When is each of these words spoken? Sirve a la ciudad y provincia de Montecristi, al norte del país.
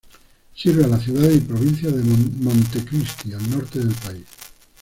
Sirve 0.55 0.83
a 0.83 0.87
la 0.87 0.99
ciudad 0.99 1.29
y 1.29 1.39
provincia 1.41 1.91
de 1.91 2.01
Montecristi, 2.01 3.33
al 3.33 3.49
norte 3.51 3.77
del 3.77 3.93
país. 3.93 4.25